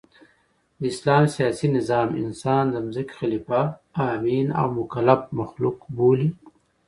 [0.79, 3.61] د اسلام سیاسي نظام انسان د مځکي خلیفه،
[4.15, 6.29] امین او مکلف مخلوق بولي.